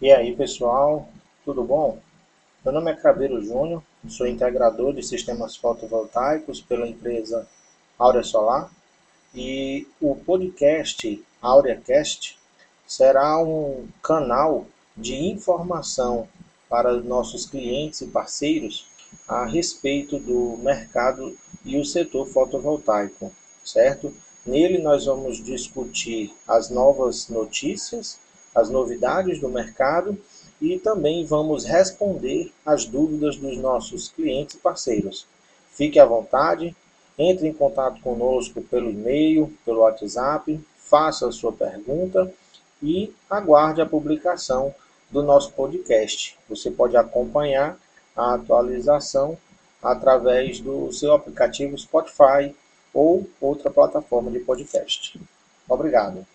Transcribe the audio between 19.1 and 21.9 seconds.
a respeito do mercado e o